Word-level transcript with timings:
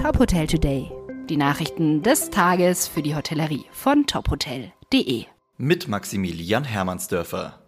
Top 0.00 0.18
Hotel 0.18 0.46
Today. 0.46 0.90
Die 1.28 1.36
Nachrichten 1.36 2.02
des 2.02 2.30
Tages 2.30 2.88
für 2.88 3.02
die 3.02 3.14
Hotellerie 3.14 3.66
von 3.70 4.06
tophotel.de. 4.06 5.26
Mit 5.58 5.88
Maximilian 5.88 6.64
Hermannsdörfer. 6.64 7.58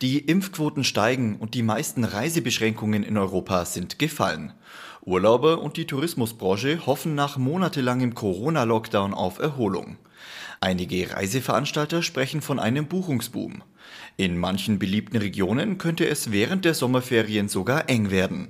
Die 0.00 0.20
Impfquoten 0.20 0.84
steigen 0.84 1.36
und 1.36 1.52
die 1.52 1.62
meisten 1.62 2.04
Reisebeschränkungen 2.04 3.02
in 3.02 3.18
Europa 3.18 3.66
sind 3.66 3.98
gefallen. 3.98 4.54
Urlauber 5.02 5.60
und 5.60 5.76
die 5.76 5.84
Tourismusbranche 5.84 6.86
hoffen 6.86 7.14
nach 7.14 7.36
monatelangem 7.36 8.14
Corona-Lockdown 8.14 9.12
auf 9.12 9.38
Erholung. 9.38 9.98
Einige 10.62 11.12
Reiseveranstalter 11.12 12.02
sprechen 12.02 12.40
von 12.40 12.58
einem 12.58 12.86
Buchungsboom. 12.86 13.62
In 14.16 14.38
manchen 14.38 14.78
beliebten 14.78 15.18
Regionen 15.18 15.76
könnte 15.76 16.08
es 16.08 16.32
während 16.32 16.64
der 16.64 16.72
Sommerferien 16.72 17.50
sogar 17.50 17.90
eng 17.90 18.10
werden. 18.10 18.48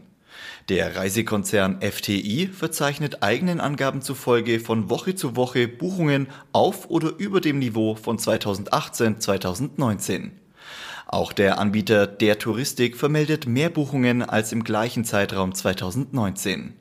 Der 0.68 0.96
Reisekonzern 0.96 1.80
FTI 1.80 2.48
verzeichnet 2.48 3.22
eigenen 3.22 3.60
Angaben 3.60 4.02
zufolge 4.02 4.60
von 4.60 4.90
Woche 4.90 5.14
zu 5.14 5.36
Woche 5.36 5.66
Buchungen 5.66 6.28
auf 6.52 6.90
oder 6.90 7.14
über 7.18 7.40
dem 7.40 7.58
Niveau 7.58 7.96
von 7.96 8.18
2018-2019. 8.18 10.32
Auch 11.06 11.32
der 11.32 11.58
Anbieter 11.58 12.06
der 12.06 12.38
Touristik 12.38 12.96
vermeldet 12.96 13.48
mehr 13.48 13.68
Buchungen 13.68 14.22
als 14.22 14.52
im 14.52 14.62
gleichen 14.62 15.04
Zeitraum 15.04 15.52
2019. 15.54 16.74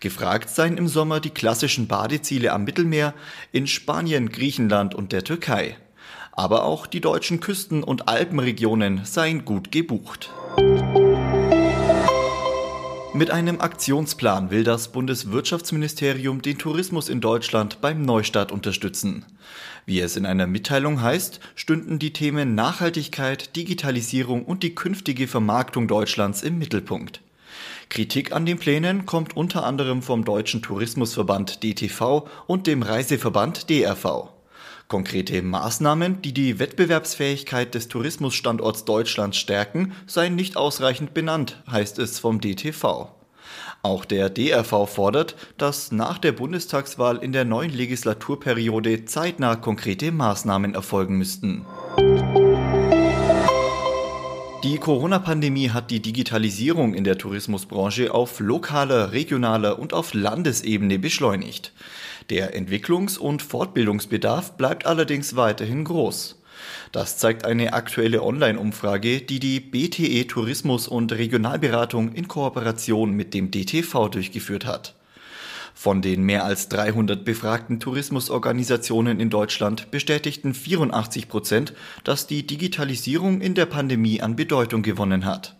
Gefragt 0.00 0.50
seien 0.50 0.76
im 0.76 0.88
Sommer 0.88 1.20
die 1.20 1.30
klassischen 1.30 1.86
Badeziele 1.86 2.52
am 2.52 2.64
Mittelmeer 2.64 3.14
in 3.52 3.68
Spanien, 3.68 4.30
Griechenland 4.30 4.96
und 4.96 5.12
der 5.12 5.22
Türkei. 5.22 5.76
Aber 6.32 6.64
auch 6.64 6.88
die 6.88 7.00
deutschen 7.00 7.38
Küsten- 7.38 7.84
und 7.84 8.08
Alpenregionen 8.08 9.04
seien 9.04 9.44
gut 9.44 9.70
gebucht. 9.70 10.32
Mit 13.14 13.30
einem 13.30 13.60
Aktionsplan 13.60 14.50
will 14.50 14.64
das 14.64 14.88
Bundeswirtschaftsministerium 14.88 16.40
den 16.40 16.56
Tourismus 16.56 17.10
in 17.10 17.20
Deutschland 17.20 17.82
beim 17.82 18.00
Neustart 18.00 18.50
unterstützen. 18.50 19.26
Wie 19.84 20.00
es 20.00 20.16
in 20.16 20.24
einer 20.24 20.46
Mitteilung 20.46 21.02
heißt, 21.02 21.38
stünden 21.54 21.98
die 21.98 22.14
Themen 22.14 22.54
Nachhaltigkeit, 22.54 23.54
Digitalisierung 23.54 24.46
und 24.46 24.62
die 24.62 24.74
künftige 24.74 25.28
Vermarktung 25.28 25.88
Deutschlands 25.88 26.42
im 26.42 26.58
Mittelpunkt. 26.58 27.20
Kritik 27.90 28.32
an 28.32 28.46
den 28.46 28.58
Plänen 28.58 29.04
kommt 29.04 29.36
unter 29.36 29.66
anderem 29.66 30.00
vom 30.00 30.24
Deutschen 30.24 30.62
Tourismusverband 30.62 31.62
DTV 31.62 32.26
und 32.46 32.66
dem 32.66 32.82
Reiseverband 32.82 33.68
DRV. 33.68 34.30
Konkrete 34.92 35.40
Maßnahmen, 35.40 36.20
die 36.20 36.34
die 36.34 36.58
Wettbewerbsfähigkeit 36.58 37.74
des 37.74 37.88
Tourismusstandorts 37.88 38.84
Deutschland 38.84 39.34
stärken, 39.34 39.94
seien 40.06 40.34
nicht 40.34 40.58
ausreichend 40.58 41.14
benannt, 41.14 41.62
heißt 41.70 41.98
es 41.98 42.18
vom 42.18 42.42
DTV. 42.42 43.08
Auch 43.80 44.04
der 44.04 44.28
DRV 44.28 44.86
fordert, 44.86 45.34
dass 45.56 45.92
nach 45.92 46.18
der 46.18 46.32
Bundestagswahl 46.32 47.16
in 47.24 47.32
der 47.32 47.46
neuen 47.46 47.72
Legislaturperiode 47.72 49.06
zeitnah 49.06 49.56
konkrete 49.56 50.12
Maßnahmen 50.12 50.74
erfolgen 50.74 51.16
müssten. 51.16 51.64
Die 54.64 54.78
Corona-Pandemie 54.78 55.70
hat 55.70 55.90
die 55.90 55.98
Digitalisierung 55.98 56.94
in 56.94 57.02
der 57.02 57.18
Tourismusbranche 57.18 58.14
auf 58.14 58.38
lokaler, 58.38 59.10
regionaler 59.10 59.80
und 59.80 59.92
auf 59.92 60.14
Landesebene 60.14 61.00
beschleunigt. 61.00 61.72
Der 62.30 62.56
Entwicklungs- 62.56 63.18
und 63.18 63.42
Fortbildungsbedarf 63.42 64.56
bleibt 64.56 64.86
allerdings 64.86 65.34
weiterhin 65.34 65.82
groß. 65.82 66.40
Das 66.92 67.18
zeigt 67.18 67.44
eine 67.44 67.72
aktuelle 67.72 68.22
Online-Umfrage, 68.22 69.22
die 69.22 69.40
die 69.40 69.58
BTE 69.58 70.28
Tourismus 70.28 70.86
und 70.86 71.10
Regionalberatung 71.10 72.12
in 72.12 72.28
Kooperation 72.28 73.14
mit 73.14 73.34
dem 73.34 73.50
DTV 73.50 74.10
durchgeführt 74.10 74.64
hat. 74.64 74.94
Von 75.74 76.02
den 76.02 76.22
mehr 76.22 76.44
als 76.44 76.68
300 76.68 77.24
befragten 77.24 77.80
Tourismusorganisationen 77.80 79.20
in 79.20 79.30
Deutschland 79.30 79.90
bestätigten 79.90 80.54
84 80.54 81.28
Prozent, 81.28 81.74
dass 82.04 82.26
die 82.26 82.46
Digitalisierung 82.46 83.40
in 83.40 83.54
der 83.54 83.66
Pandemie 83.66 84.20
an 84.20 84.36
Bedeutung 84.36 84.82
gewonnen 84.82 85.24
hat. 85.24 85.56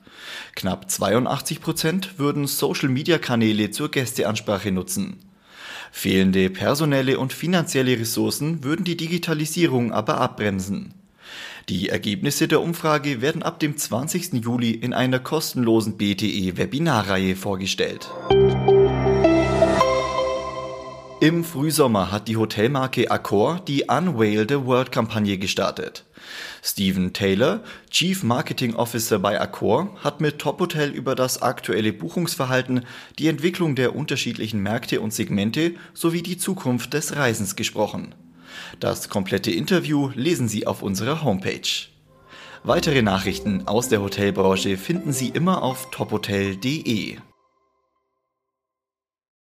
Knapp 0.55 0.91
82 0.91 1.61
Prozent 1.61 2.19
würden 2.19 2.47
Social-Media-Kanäle 2.47 3.71
zur 3.71 3.91
Gästeansprache 3.91 4.71
nutzen. 4.71 5.17
Fehlende 5.91 6.49
personelle 6.49 7.19
und 7.19 7.33
finanzielle 7.33 7.99
Ressourcen 7.99 8.65
würden 8.65 8.85
die 8.85 8.97
Digitalisierung 8.97 9.93
aber 9.93 10.21
abbremsen. 10.21 10.95
Die 11.69 11.91
Ergebnisse 11.91 12.49
der 12.49 12.61
Umfrage 12.61 13.21
werden 13.21 13.43
ab 13.43 13.61
dem 13.61 13.77
20. 13.77 14.45
Juli 14.45 14.73
in 14.73 14.93
einer 14.93 15.21
kostenlosen 15.21 15.97
BTE-Webinarreihe 15.97 17.37
vorgestellt. 17.37 18.11
Im 21.23 21.45
Frühsommer 21.45 22.11
hat 22.11 22.27
die 22.27 22.37
Hotelmarke 22.37 23.09
Accor 23.09 23.61
die 23.69 23.85
Unveil 23.85 24.45
the 24.49 24.67
World 24.67 24.91
Kampagne 24.91 25.39
gestartet. 25.39 26.05
Stephen 26.65 27.13
Taylor, 27.13 27.63
Chief 27.93 28.25
Marketing 28.25 28.75
Officer 28.75 29.21
bei 29.21 29.41
Accor, 29.41 29.97
hat 30.03 30.21
mit 30.21 30.41
Top 30.41 30.59
Hotel 30.59 30.91
über 30.91 31.15
das 31.15 31.41
aktuelle 31.41 31.93
Buchungsverhalten, 31.93 32.85
die 33.21 33.29
Entwicklung 33.29 33.77
der 33.77 33.95
unterschiedlichen 33.95 34.65
Märkte 34.65 35.01
und 35.01 35.15
Segmente 35.15 35.75
sowie 35.95 36.23
die 36.23 36.39
Zukunft 36.39 36.93
des 36.93 37.15
Reisens 37.15 37.55
gesprochen. 37.55 38.17
Das 38.81 39.09
komplette 39.09 39.53
Interview 39.53 40.11
lesen 40.17 40.49
Sie 40.49 40.67
auf 40.67 40.83
unserer 40.83 41.23
Homepage. 41.23 41.87
Weitere 42.65 43.01
Nachrichten 43.01 43.69
aus 43.69 43.89
der 43.89 44.03
Hotelbranche 44.03 44.77
finden 44.77 45.13
Sie 45.13 45.29
immer 45.29 45.63
auf 45.63 45.89
tophotel.de. 45.93 47.19